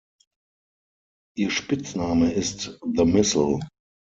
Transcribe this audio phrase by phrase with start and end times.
[1.37, 3.59] Ihr Spitzname ist "The Missile".